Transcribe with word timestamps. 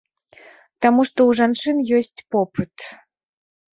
Таму 0.85 1.01
што 1.09 1.19
ў 1.29 1.31
жанчын 1.41 1.85
ёсць 2.01 2.19
попыт. 2.37 2.75